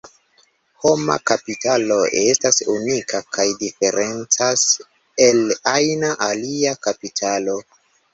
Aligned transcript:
Homa 0.83 1.15
kapitalo 1.31 1.97
estas 2.21 2.57
unika 2.75 3.21
kaj 3.37 3.45
diferencas 3.65 4.63
el 5.27 5.43
ajna 5.73 6.11
alia 6.29 6.73
kapitalo. 6.87 7.57